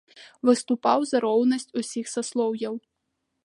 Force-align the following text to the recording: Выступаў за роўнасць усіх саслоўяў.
Выступаў 0.47 0.99
за 1.11 1.17
роўнасць 1.27 1.69
усіх 1.83 2.05
саслоўяў. 2.15 2.73